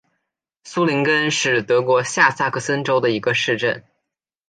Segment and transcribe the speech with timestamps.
[0.63, 3.83] 苏林根是德国下萨克森州的一个市镇。